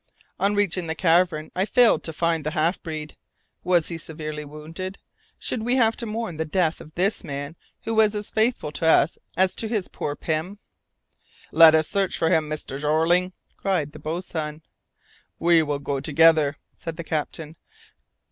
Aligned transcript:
On 0.39 0.55
reaching 0.55 0.87
the 0.87 0.95
cavern 0.95 1.51
I 1.55 1.63
failed 1.63 2.01
to 2.05 2.11
find 2.11 2.43
the 2.43 2.49
half 2.57 2.81
breed. 2.81 3.15
Was 3.63 3.89
he 3.89 3.99
severely 3.99 4.43
wounded? 4.43 4.97
Should 5.37 5.61
we 5.61 5.75
have 5.75 5.95
to 5.97 6.07
mourn 6.07 6.37
the 6.37 6.43
death 6.43 6.81
of 6.81 6.95
this 6.95 7.23
man 7.23 7.55
who 7.83 7.93
was 7.93 8.15
as 8.15 8.31
faithful 8.31 8.71
to 8.71 8.87
us 8.87 9.19
as 9.37 9.55
to 9.57 9.67
his 9.67 9.87
"poor 9.89 10.15
Pym"? 10.15 10.57
"Let 11.51 11.75
us 11.75 11.87
search 11.87 12.17
for 12.17 12.31
him, 12.31 12.49
Mr. 12.49 12.79
Jeorling!" 12.79 13.33
cried 13.57 13.91
the 13.91 13.99
boatswain. 13.99 14.63
"We 15.37 15.61
will 15.61 15.77
go 15.77 15.99
together," 15.99 16.57
said 16.73 16.97
the 16.97 17.03
captain. 17.03 17.55